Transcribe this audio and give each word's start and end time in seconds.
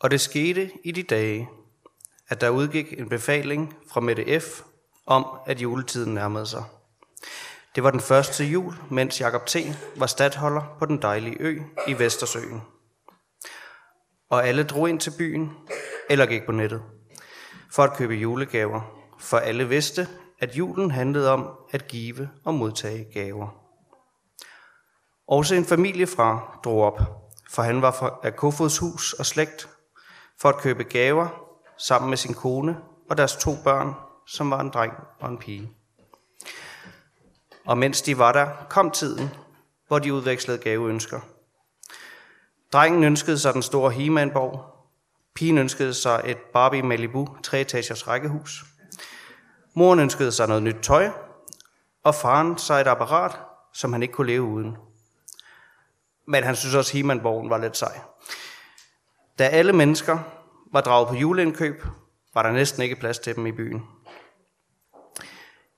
Og 0.00 0.10
det 0.10 0.20
skete 0.20 0.70
i 0.84 0.92
de 0.92 1.02
dage, 1.02 1.48
at 2.28 2.40
der 2.40 2.48
udgik 2.48 2.92
en 2.98 3.08
befaling 3.08 3.76
fra 3.90 4.00
Mette 4.00 4.40
F. 4.40 4.62
om, 5.06 5.26
at 5.46 5.62
juletiden 5.62 6.14
nærmede 6.14 6.46
sig. 6.46 6.64
Det 7.74 7.84
var 7.84 7.90
den 7.90 8.00
første 8.00 8.44
jul, 8.44 8.74
mens 8.90 9.20
Jakob 9.20 9.46
T. 9.46 9.56
var 9.96 10.06
stadholder 10.06 10.76
på 10.78 10.86
den 10.86 11.02
dejlige 11.02 11.36
ø 11.40 11.60
i 11.88 11.98
Vestersøen. 11.98 12.62
Og 14.30 14.48
alle 14.48 14.62
drog 14.62 14.88
ind 14.88 15.00
til 15.00 15.12
byen, 15.18 15.52
eller 16.10 16.26
gik 16.26 16.46
på 16.46 16.52
nettet, 16.52 16.82
for 17.72 17.82
at 17.82 17.96
købe 17.96 18.14
julegaver, 18.14 18.80
for 19.20 19.38
alle 19.38 19.68
vidste, 19.68 20.08
at 20.38 20.56
julen 20.56 20.90
handlede 20.90 21.32
om 21.32 21.50
at 21.70 21.88
give 21.88 22.28
og 22.44 22.54
modtage 22.54 23.06
gaver. 23.14 23.48
Også 25.28 25.54
en 25.54 25.64
familie 25.64 26.06
fra 26.06 26.58
drog 26.64 26.82
op, 26.82 27.00
for 27.50 27.62
han 27.62 27.82
var 27.82 27.90
fra 27.90 28.18
af 28.22 28.36
Kofods 28.36 28.78
hus 28.78 29.12
og 29.12 29.26
slægt, 29.26 29.68
for 30.38 30.48
at 30.48 30.56
købe 30.56 30.84
gaver 30.84 31.28
sammen 31.78 32.08
med 32.08 32.16
sin 32.16 32.34
kone 32.34 32.76
og 33.10 33.16
deres 33.16 33.36
to 33.36 33.50
børn, 33.64 33.94
som 34.26 34.50
var 34.50 34.60
en 34.60 34.70
dreng 34.70 34.92
og 35.20 35.28
en 35.28 35.38
pige. 35.38 35.72
Og 37.66 37.78
mens 37.78 38.02
de 38.02 38.18
var 38.18 38.32
der, 38.32 38.48
kom 38.68 38.90
tiden, 38.90 39.30
hvor 39.88 39.98
de 39.98 40.14
udvekslede 40.14 40.58
gaveønsker. 40.58 41.20
Drengen 42.72 43.04
ønskede 43.04 43.38
sig 43.38 43.54
den 43.54 43.62
store 43.62 43.90
Himanborg, 43.90 44.76
Pigen 45.36 45.58
ønskede 45.58 45.94
sig 45.94 46.22
et 46.24 46.38
Barbie 46.38 46.82
Malibu 46.82 47.28
treetagers 47.42 48.08
rækkehus. 48.08 48.64
Moren 49.74 50.00
ønskede 50.00 50.32
sig 50.32 50.48
noget 50.48 50.62
nyt 50.62 50.76
tøj, 50.82 51.10
og 52.02 52.14
faren 52.14 52.58
sig 52.58 52.80
et 52.80 52.86
apparat, 52.86 53.38
som 53.72 53.92
han 53.92 54.02
ikke 54.02 54.14
kunne 54.14 54.26
leve 54.26 54.42
uden. 54.42 54.76
Men 56.26 56.44
han 56.44 56.56
synes 56.56 56.74
også, 56.74 56.90
at 56.90 56.92
Himanborgen 56.92 57.50
var 57.50 57.58
lidt 57.58 57.76
sej. 57.76 58.00
Da 59.38 59.44
alle 59.44 59.72
mennesker 59.72 60.18
var 60.72 60.80
draget 60.80 61.08
på 61.08 61.14
juleindkøb, 61.14 61.84
var 62.34 62.42
der 62.42 62.52
næsten 62.52 62.82
ikke 62.82 62.96
plads 62.96 63.18
til 63.18 63.36
dem 63.36 63.46
i 63.46 63.52
byen. 63.52 63.82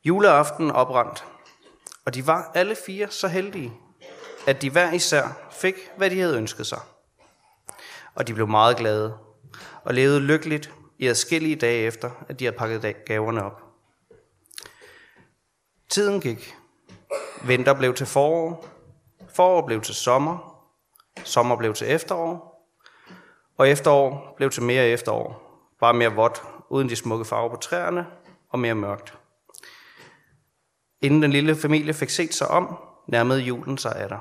Juleaften 0.05 0.71
oprandt, 0.71 1.25
og 2.05 2.15
de 2.15 2.27
var 2.27 2.51
alle 2.55 2.77
fire 2.87 3.11
så 3.11 3.29
heldige, 3.29 3.73
at 4.47 4.63
de 4.63 4.71
hver 4.71 4.93
især 4.93 5.49
fik, 5.51 5.75
hvad 5.97 6.11
de 6.11 6.21
havde 6.21 6.37
ønsket 6.37 6.67
sig. 6.67 6.81
Og 8.15 8.27
de 8.27 8.35
blev 8.35 8.49
meget 8.49 8.77
glade, 8.77 9.19
og 9.85 9.95
levede 9.95 10.21
lykkeligt 10.21 10.73
i 10.99 11.07
adskillige 11.07 11.57
dage 11.57 11.87
efter, 11.87 12.11
at 12.29 12.39
de 12.39 12.45
havde 12.45 12.57
pakket 12.57 13.05
gaverne 13.07 13.45
op. 13.45 13.63
Tiden 15.89 16.21
gik. 16.21 16.57
Vinter 17.45 17.75
blev 17.75 17.95
til 17.95 18.07
forår, 18.07 18.67
forår 19.29 19.67
blev 19.67 19.81
til 19.81 19.95
sommer, 19.95 20.65
sommer 21.25 21.57
blev 21.57 21.75
til 21.75 21.91
efterår, 21.91 22.58
og 23.59 23.69
efterår 23.69 24.35
blev 24.37 24.51
til 24.51 24.63
mere 24.63 24.89
efterår. 24.89 25.45
Bare 25.81 25.95
mere 25.95 26.15
vådt, 26.15 26.43
uden 26.71 26.89
de 26.89 26.97
smukke 26.97 27.25
farver 27.25 27.51
på 27.51 27.57
træerne, 27.57 28.07
og 28.49 28.59
mere 28.59 28.75
mørkt. 28.75 29.19
Inden 31.03 31.23
den 31.23 31.31
lille 31.31 31.57
familie 31.57 31.95
fik 31.95 32.11
set 32.11 32.35
sig 32.35 32.49
om, 32.49 32.79
nærmede 33.09 33.41
julen 33.41 33.79
sig 33.79 33.97
af 33.97 34.09
der. 34.09 34.19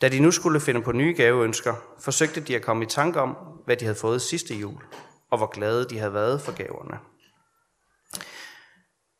Da 0.00 0.08
de 0.08 0.20
nu 0.20 0.30
skulle 0.30 0.60
finde 0.60 0.82
på 0.82 0.92
nye 0.92 1.14
gaveønsker, 1.14 1.74
forsøgte 1.98 2.40
de 2.40 2.56
at 2.56 2.62
komme 2.62 2.82
i 2.84 2.86
tanke 2.86 3.20
om, 3.20 3.36
hvad 3.64 3.76
de 3.76 3.84
havde 3.84 3.98
fået 3.98 4.22
sidste 4.22 4.54
jul, 4.54 4.82
og 5.30 5.38
hvor 5.38 5.46
glade 5.46 5.88
de 5.88 5.98
havde 5.98 6.14
været 6.14 6.40
for 6.40 6.52
gaverne. 6.52 6.98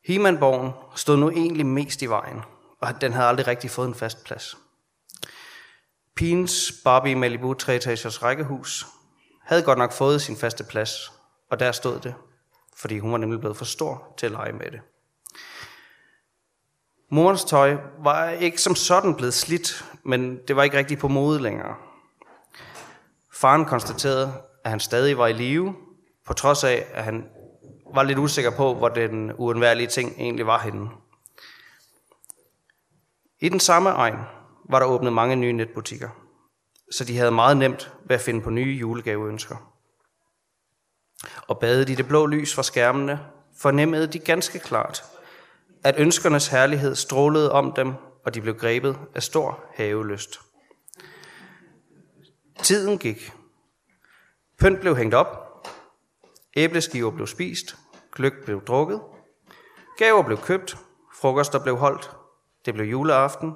Himanborgen 0.07 0.71
stod 0.95 1.17
nu 1.17 1.31
egentlig 1.31 1.67
mest 1.67 2.03
i 2.03 2.07
vejen, 2.07 2.41
og 2.81 3.01
den 3.01 3.13
havde 3.13 3.29
aldrig 3.29 3.47
rigtig 3.47 3.71
fået 3.71 3.89
en 3.89 3.95
fast 3.95 4.25
plads. 4.25 4.57
Pigens 6.21 6.73
Barbie 6.85 7.15
Malibu 7.15 7.55
treetagers 7.55 8.23
rækkehus 8.23 8.87
havde 9.43 9.63
godt 9.63 9.79
nok 9.79 9.93
fået 9.93 10.23
sin 10.23 10.37
faste 10.37 10.65
plads, 10.65 11.13
og 11.51 11.61
der 11.61 11.73
stod 11.73 12.01
det, 12.01 12.15
fordi 12.77 12.99
hun 12.99 13.13
var 13.13 13.19
nemlig 13.19 13.41
blevet 13.41 13.57
for 13.57 13.65
stor 13.65 14.15
til 14.19 14.27
at 14.27 14.33
lege 14.33 14.53
med 14.53 14.71
det. 14.71 14.81
Morens 17.11 17.45
tøj 17.45 17.77
var 17.99 18.31
ikke 18.31 18.63
som 18.63 18.75
sådan 18.75 19.15
blevet 19.15 19.35
slidt, 19.35 19.85
men 20.03 20.39
det 20.49 20.57
var 20.57 20.63
ikke 20.63 20.79
rigtig 20.79 20.99
på 20.99 21.09
mode 21.09 21.43
længere. 21.43 21.75
Faren 23.33 23.65
konstaterede, 23.65 24.33
at 24.65 24.71
han 24.71 24.81
stadig 24.81 25.19
var 25.19 25.27
i 25.27 25.33
live, 25.33 25.75
på 26.27 26.33
trods 26.33 26.65
af, 26.65 26.87
at 26.93 27.05
han 27.05 27.29
var 27.95 28.03
lidt 28.03 28.19
usikker 28.19 28.51
på, 28.51 28.75
hvor 28.75 28.89
den 28.89 29.33
uundværlige 29.33 29.87
ting 29.87 30.13
egentlig 30.19 30.47
var 30.47 30.59
henne. 30.59 30.91
I 33.41 33.49
den 33.49 33.61
samme 33.61 33.91
egen 33.91 34.40
var 34.71 34.79
der 34.79 34.87
åbnet 34.87 35.13
mange 35.13 35.37
nye 35.37 35.53
netbutikker, 35.53 36.09
så 36.93 37.05
de 37.05 37.17
havde 37.17 37.31
meget 37.31 37.57
nemt 37.57 37.93
ved 38.05 38.17
at 38.17 38.23
finde 38.23 38.43
på 38.43 38.51
nye 38.51 38.77
julegaveønsker. 38.77 39.57
Og 41.49 41.59
badet 41.59 41.91
i 41.91 41.95
det 41.95 42.09
blå 42.09 42.27
lys 42.27 42.55
fra 42.55 42.63
skærmene 42.63 43.21
fornemmede 43.59 44.07
de 44.07 44.19
ganske 44.19 44.59
klart, 44.59 45.05
at 45.85 45.95
ønskernes 45.99 46.49
herlighed 46.49 46.95
strålede 46.95 47.53
om 47.53 47.73
dem, 47.73 47.95
og 48.25 48.35
de 48.35 48.41
blev 48.41 48.55
grebet 48.55 48.99
af 49.15 49.23
stor 49.23 49.65
havelyst. 49.75 50.41
Tiden 52.63 52.99
gik. 52.99 53.33
Pynt 54.59 54.81
blev 54.81 54.97
hængt 54.97 55.15
op. 55.15 55.67
Æbleskiver 56.57 57.11
blev 57.11 57.27
spist. 57.27 57.77
Gløk 58.13 58.45
blev 58.45 58.65
drukket. 58.65 59.01
Gaver 59.99 60.23
blev 60.23 60.39
købt. 60.39 60.79
Frokoster 61.15 61.59
blev 61.59 61.77
holdt. 61.77 62.11
Det 62.65 62.75
blev 62.75 62.87
juleaften. 62.87 63.55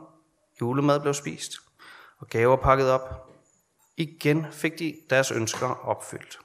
Julemad 0.60 1.00
blev 1.00 1.14
spist. 1.14 1.52
Og 2.18 2.26
gaver 2.26 2.56
pakket 2.56 2.90
op. 2.90 3.30
Igen 3.96 4.46
fik 4.52 4.78
de 4.78 4.94
deres 5.10 5.30
ønsker 5.30 5.68
opfyldt. 5.68 6.38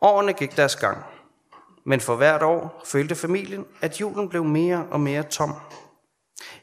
Årene 0.00 0.32
gik 0.32 0.56
deres 0.56 0.76
gang. 0.76 1.04
Men 1.84 2.00
for 2.00 2.16
hvert 2.16 2.42
år 2.42 2.82
følte 2.84 3.14
familien, 3.14 3.66
at 3.80 4.00
julen 4.00 4.28
blev 4.28 4.44
mere 4.44 4.86
og 4.90 5.00
mere 5.00 5.22
tom. 5.22 5.54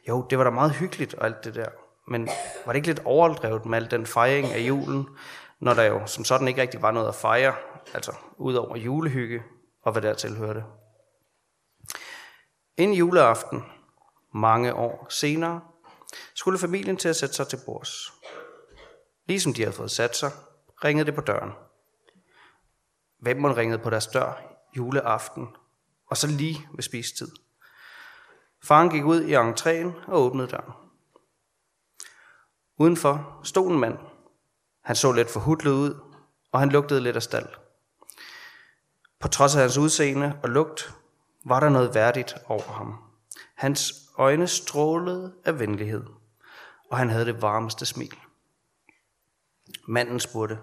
Jo, 0.08 0.26
det 0.30 0.38
var 0.38 0.44
da 0.44 0.50
meget 0.50 0.72
hyggeligt 0.72 1.14
og 1.14 1.26
alt 1.26 1.44
det 1.44 1.56
der. 1.56 1.70
Men 2.08 2.30
var 2.66 2.74
det 2.74 2.76
ikke 2.76 2.88
lidt 2.88 3.06
overdrevet 3.06 3.66
med 3.66 3.78
al 3.78 3.92
den 3.92 4.06
fejring 4.06 4.48
af 4.48 4.60
julen, 4.60 5.08
når 5.60 5.74
der 5.74 5.84
jo 5.84 6.06
som 6.06 6.26
sådan 6.26 6.48
ikke 6.48 6.62
rigtig 6.62 6.82
var 6.82 6.92
noget 6.92 7.08
at 7.08 7.16
fejre, 7.16 7.56
altså 7.94 8.12
ud 8.38 8.54
over 8.54 8.78
julehygge 8.78 9.44
og 9.82 9.92
hvad 9.92 10.02
der 10.02 10.14
tilhørte. 10.14 10.64
Inden 12.78 12.98
juleaften, 12.98 13.64
mange 14.34 14.74
år 14.74 15.08
senere, 15.10 15.62
skulle 16.34 16.60
familien 16.60 16.98
til 16.98 17.10
at 17.10 17.16
sætte 17.16 17.36
sig 17.36 17.48
til 17.48 17.60
bords. 17.66 18.14
Ligesom 19.26 19.54
de 19.54 19.62
havde 19.62 19.76
fået 19.76 19.92
sat 19.92 20.16
sig, 20.16 20.32
ringede 20.84 21.06
det 21.06 21.16
på 21.16 21.22
døren. 21.22 21.52
Hvem 23.20 23.38
må 23.38 23.48
ringede 23.48 23.80
på 23.80 23.90
deres 23.90 24.08
dør 24.08 24.42
juleaften, 24.78 25.48
og 26.08 26.18
så 26.18 26.28
lige 26.28 26.68
ved 26.74 26.84
spistid. 26.84 27.32
Faren 28.64 28.90
gik 28.90 29.06
ud 29.06 29.22
i 29.22 29.36
entréen 29.36 30.12
og 30.12 30.22
åbnede 30.22 30.48
døren. 30.48 30.74
Udenfor 32.78 33.42
stod 33.44 33.72
en 33.72 33.80
mand. 33.80 33.98
Han 34.84 34.96
så 34.96 35.12
lidt 35.12 35.30
forhudlet 35.30 35.72
ud, 35.72 36.00
og 36.52 36.60
han 36.60 36.70
lugtede 36.70 37.02
lidt 37.02 37.16
af 37.16 37.24
stald. 37.24 37.48
På 39.20 39.28
trods 39.28 39.56
af 39.56 39.62
hans 39.62 39.78
udseende 39.78 40.40
og 40.44 40.50
lugt, 40.50 40.94
var 41.46 41.60
der 41.60 41.70
noget 41.70 41.96
værdigt 41.96 42.36
over 42.48 42.72
ham. 42.72 43.07
Hans 43.58 43.94
øjne 44.18 44.48
strålede 44.48 45.34
af 45.46 45.60
venlighed, 45.60 46.04
og 46.92 46.98
han 46.98 47.10
havde 47.10 47.26
det 47.26 47.42
varmeste 47.42 47.86
smil. 47.86 48.16
Manden 49.88 50.20
spurgte, 50.20 50.60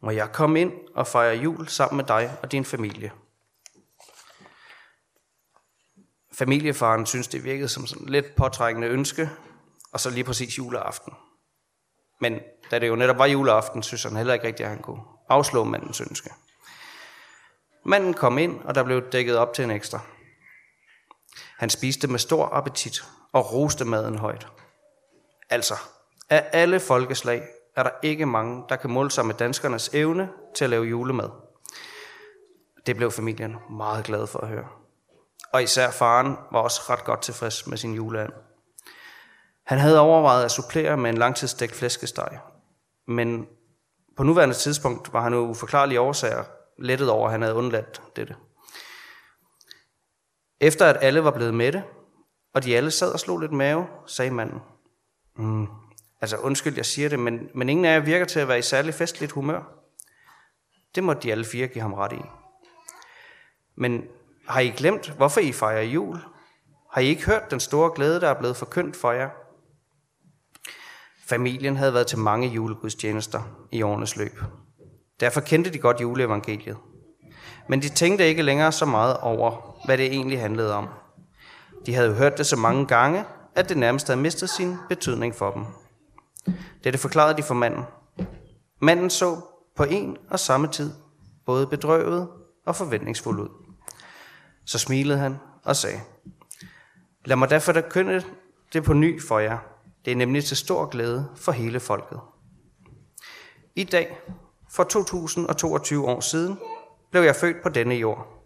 må 0.00 0.10
jeg 0.10 0.32
komme 0.32 0.60
ind 0.60 0.72
og 0.94 1.06
fejre 1.06 1.36
jul 1.36 1.68
sammen 1.68 1.96
med 1.96 2.04
dig 2.04 2.38
og 2.42 2.52
din 2.52 2.64
familie? 2.64 3.12
Familiefaren 6.32 7.06
synes, 7.06 7.28
det 7.28 7.44
virkede 7.44 7.68
som 7.68 7.86
sådan 7.86 8.08
lidt 8.08 8.36
påtrækkende 8.36 8.88
ønske, 8.88 9.30
og 9.92 10.00
så 10.00 10.10
lige 10.10 10.24
præcis 10.24 10.58
juleaften. 10.58 11.12
Men 12.20 12.40
da 12.70 12.78
det 12.78 12.88
jo 12.88 12.96
netop 12.96 13.18
var 13.18 13.26
juleaften, 13.26 13.82
synes 13.82 14.02
han 14.02 14.16
heller 14.16 14.34
ikke 14.34 14.46
rigtigt, 14.46 14.66
at 14.66 14.70
han 14.70 14.82
kunne 14.82 15.02
afslå 15.28 15.64
mandens 15.64 16.00
ønske. 16.00 16.30
Manden 17.84 18.14
kom 18.14 18.38
ind, 18.38 18.60
og 18.64 18.74
der 18.74 18.84
blev 18.84 19.10
dækket 19.10 19.36
op 19.36 19.54
til 19.54 19.64
en 19.64 19.70
ekstra. 19.70 20.00
Han 21.58 21.70
spiste 21.70 22.08
med 22.08 22.18
stor 22.18 22.48
appetit 22.52 23.04
og 23.32 23.52
roste 23.52 23.84
maden 23.84 24.18
højt. 24.18 24.46
Altså, 25.50 25.74
af 26.30 26.48
alle 26.52 26.80
folkeslag 26.80 27.42
er 27.76 27.82
der 27.82 27.90
ikke 28.02 28.26
mange, 28.26 28.64
der 28.68 28.76
kan 28.76 28.90
måle 28.90 29.10
sig 29.10 29.26
med 29.26 29.34
danskernes 29.34 29.90
evne 29.92 30.28
til 30.54 30.64
at 30.64 30.70
lave 30.70 30.84
julemad. 30.84 31.28
Det 32.86 32.96
blev 32.96 33.10
familien 33.10 33.56
meget 33.70 34.04
glad 34.04 34.26
for 34.26 34.38
at 34.38 34.48
høre 34.48 34.68
og 35.52 35.62
især 35.62 35.90
faren 35.90 36.36
var 36.52 36.60
også 36.60 36.80
ret 36.90 37.04
godt 37.04 37.22
tilfreds 37.22 37.66
med 37.66 37.76
sin 37.76 37.94
juleand. 37.94 38.32
Han 39.66 39.78
havde 39.78 40.00
overvejet 40.00 40.44
at 40.44 40.50
supplere 40.50 40.96
med 40.96 41.10
en 41.10 41.18
langtidsstegt 41.18 41.74
flæskesteg, 41.74 42.38
men 43.08 43.46
på 44.16 44.22
nuværende 44.22 44.54
tidspunkt 44.54 45.12
var 45.12 45.22
han 45.22 45.32
jo 45.32 45.38
uforklarlige 45.38 46.00
årsager 46.00 46.44
lettet 46.78 47.10
over, 47.10 47.26
at 47.26 47.32
han 47.32 47.42
havde 47.42 47.54
undladt 47.54 48.02
dette. 48.16 48.36
Efter 50.60 50.86
at 50.86 50.96
alle 51.00 51.24
var 51.24 51.30
blevet 51.30 51.54
mætte, 51.54 51.84
og 52.54 52.64
de 52.64 52.76
alle 52.76 52.90
sad 52.90 53.12
og 53.12 53.20
slog 53.20 53.38
lidt 53.38 53.52
mave, 53.52 53.86
sagde 54.06 54.30
manden, 54.30 54.60
mm, 55.36 55.66
Altså 56.20 56.36
undskyld, 56.36 56.76
jeg 56.76 56.86
siger 56.86 57.08
det, 57.08 57.18
men, 57.18 57.48
men 57.54 57.68
ingen 57.68 57.84
af 57.84 57.94
jer 57.94 58.00
virker 58.00 58.24
til 58.24 58.40
at 58.40 58.48
være 58.48 58.58
i 58.58 58.62
særlig 58.62 58.94
festligt 58.94 59.32
humør. 59.32 59.62
Det 60.94 61.04
må 61.04 61.14
de 61.14 61.32
alle 61.32 61.44
fire 61.44 61.66
give 61.66 61.82
ham 61.82 61.94
ret 61.94 62.12
i. 62.12 62.22
Men 63.76 64.04
har 64.48 64.60
I 64.60 64.68
glemt, 64.68 65.10
hvorfor 65.16 65.40
I 65.40 65.52
fejrer 65.52 65.82
jul? 65.82 66.18
Har 66.92 67.00
I 67.00 67.06
ikke 67.06 67.26
hørt 67.26 67.50
den 67.50 67.60
store 67.60 67.92
glæde, 67.94 68.20
der 68.20 68.28
er 68.28 68.38
blevet 68.38 68.56
forkyndt 68.56 68.96
for 68.96 69.12
jer? 69.12 69.28
Familien 71.26 71.76
havde 71.76 71.94
været 71.94 72.06
til 72.06 72.18
mange 72.18 72.48
julegudstjenester 72.48 73.68
i 73.72 73.82
årenes 73.82 74.16
løb. 74.16 74.40
Derfor 75.20 75.40
kendte 75.40 75.72
de 75.72 75.78
godt 75.78 76.00
juleevangeliet. 76.00 76.76
Men 77.68 77.82
de 77.82 77.88
tænkte 77.88 78.28
ikke 78.28 78.42
længere 78.42 78.72
så 78.72 78.84
meget 78.84 79.16
over, 79.16 79.76
hvad 79.84 79.98
det 79.98 80.06
egentlig 80.06 80.40
handlede 80.40 80.74
om. 80.74 80.88
De 81.86 81.94
havde 81.94 82.08
jo 82.08 82.14
hørt 82.14 82.38
det 82.38 82.46
så 82.46 82.56
mange 82.56 82.86
gange, 82.86 83.24
at 83.54 83.68
det 83.68 83.76
nærmest 83.76 84.06
havde 84.06 84.20
mistet 84.20 84.50
sin 84.50 84.76
betydning 84.88 85.34
for 85.34 85.50
dem. 85.50 85.64
Dette 86.84 86.98
forklarede 86.98 87.36
de 87.36 87.42
for 87.42 87.54
manden. 87.54 87.84
Manden 88.80 89.10
så 89.10 89.40
på 89.76 89.84
en 89.84 90.16
og 90.30 90.40
samme 90.40 90.68
tid 90.68 90.92
både 91.46 91.66
bedrøvet 91.66 92.28
og 92.66 92.76
forventningsfuld 92.76 93.40
ud. 93.40 93.48
Så 94.64 94.78
smilede 94.78 95.18
han 95.18 95.36
og 95.64 95.76
sagde, 95.76 96.00
Lad 97.24 97.36
mig 97.36 97.50
derfor 97.50 97.72
da 97.72 97.80
kønne 97.80 98.22
det 98.72 98.84
på 98.84 98.92
ny 98.92 99.22
for 99.22 99.38
jer. 99.38 99.58
Det 100.04 100.12
er 100.12 100.16
nemlig 100.16 100.44
til 100.44 100.56
stor 100.56 100.86
glæde 100.86 101.28
for 101.36 101.52
hele 101.52 101.80
folket. 101.80 102.20
I 103.74 103.84
dag, 103.84 104.18
for 104.70 104.84
2022 104.84 106.06
år 106.06 106.20
siden, 106.20 106.58
blev 107.10 107.22
jeg 107.22 107.36
født 107.36 107.62
på 107.62 107.68
denne 107.68 107.94
jord. 107.94 108.38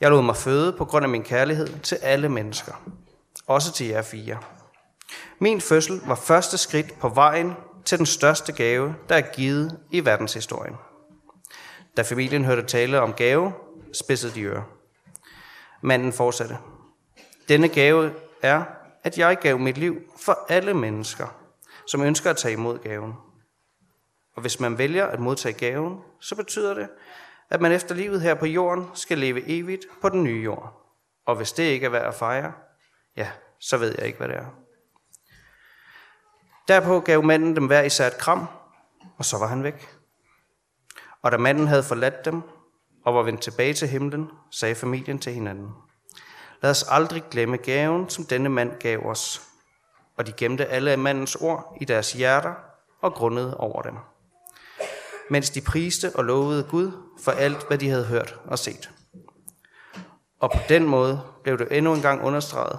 Jeg 0.00 0.10
lod 0.10 0.22
mig 0.22 0.36
føde 0.36 0.72
på 0.72 0.84
grund 0.84 1.04
af 1.04 1.08
min 1.08 1.22
kærlighed 1.22 1.80
til 1.82 1.94
alle 1.94 2.28
mennesker, 2.28 2.72
også 3.46 3.72
til 3.72 3.86
jer 3.86 4.02
fire. 4.02 4.38
Min 5.38 5.60
fødsel 5.60 6.00
var 6.06 6.14
første 6.14 6.58
skridt 6.58 6.98
på 7.00 7.08
vejen 7.08 7.54
til 7.84 7.98
den 7.98 8.06
største 8.06 8.52
gave, 8.52 8.94
der 9.08 9.14
er 9.14 9.34
givet 9.34 9.78
i 9.90 10.04
verdenshistorien. 10.04 10.74
Da 11.96 12.02
familien 12.02 12.44
hørte 12.44 12.62
tale 12.62 13.00
om 13.00 13.12
gave, 13.12 13.52
spidsede 13.92 14.34
de 14.34 14.42
ører. 14.42 14.62
Manden 15.80 16.12
fortsatte. 16.12 16.58
Denne 17.48 17.68
gave 17.68 18.12
er, 18.42 18.64
at 19.04 19.18
jeg 19.18 19.38
gav 19.38 19.58
mit 19.58 19.78
liv 19.78 20.00
for 20.20 20.46
alle 20.48 20.74
mennesker, 20.74 21.26
som 21.86 22.02
ønsker 22.02 22.30
at 22.30 22.36
tage 22.36 22.52
imod 22.52 22.78
gaven. 22.78 23.12
Og 24.36 24.40
hvis 24.40 24.60
man 24.60 24.78
vælger 24.78 25.06
at 25.06 25.20
modtage 25.20 25.52
gaven, 25.52 25.98
så 26.20 26.34
betyder 26.34 26.74
det, 26.74 26.88
at 27.50 27.60
man 27.60 27.72
efter 27.72 27.94
livet 27.94 28.20
her 28.20 28.34
på 28.34 28.46
jorden 28.46 28.90
skal 28.94 29.18
leve 29.18 29.48
evigt 29.48 29.86
på 30.02 30.08
den 30.08 30.24
nye 30.24 30.42
jord. 30.42 30.80
Og 31.26 31.36
hvis 31.36 31.52
det 31.52 31.62
ikke 31.62 31.86
er 31.86 31.90
værd 31.90 32.06
at 32.06 32.14
fejre, 32.14 32.52
ja, 33.16 33.30
så 33.60 33.76
ved 33.76 33.94
jeg 33.98 34.06
ikke, 34.06 34.18
hvad 34.18 34.28
det 34.28 34.36
er. 34.36 34.46
Derpå 36.68 37.00
gav 37.00 37.24
manden 37.24 37.56
dem 37.56 37.66
hver 37.66 37.82
især 37.82 38.06
et 38.06 38.18
kram, 38.18 38.46
og 39.18 39.24
så 39.24 39.38
var 39.38 39.46
han 39.46 39.62
væk. 39.62 39.88
Og 41.22 41.32
da 41.32 41.36
manden 41.36 41.66
havde 41.66 41.82
forladt 41.82 42.24
dem 42.24 42.42
og 43.04 43.14
var 43.14 43.22
vendt 43.22 43.40
tilbage 43.40 43.74
til 43.74 43.88
himlen, 43.88 44.30
sagde 44.50 44.74
familien 44.74 45.18
til 45.18 45.32
hinanden, 45.32 45.70
Lad 46.62 46.70
os 46.70 46.84
aldrig 46.88 47.24
glemme 47.30 47.56
gaven, 47.56 48.08
som 48.08 48.24
denne 48.24 48.48
mand 48.48 48.78
gav 48.80 49.06
os. 49.06 49.42
Og 50.16 50.26
de 50.26 50.32
gemte 50.32 50.66
alle 50.66 50.90
af 50.90 50.98
mandens 50.98 51.36
ord 51.36 51.76
i 51.80 51.84
deres 51.84 52.12
hjerter 52.12 52.54
og 53.00 53.14
grundede 53.14 53.56
over 53.56 53.82
dem. 53.82 53.94
Mens 55.34 55.50
de 55.50 55.60
priste 55.60 56.12
og 56.14 56.24
lovede 56.24 56.62
Gud 56.62 56.92
for 57.20 57.32
alt, 57.32 57.66
hvad 57.68 57.78
de 57.78 57.88
havde 57.88 58.04
hørt 58.04 58.34
og 58.44 58.58
set. 58.58 58.90
Og 60.40 60.50
på 60.50 60.58
den 60.68 60.84
måde 60.84 61.20
blev 61.42 61.58
det 61.58 61.68
endnu 61.70 61.94
en 61.94 62.02
gang 62.02 62.24
understreget, 62.24 62.78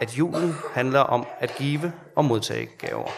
at 0.00 0.18
julen 0.18 0.54
handler 0.72 1.00
om 1.00 1.26
at 1.40 1.54
give 1.58 1.92
og 2.16 2.24
modtage 2.24 2.66
gaver. 2.66 3.08